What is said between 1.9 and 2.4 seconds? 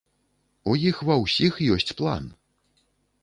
план!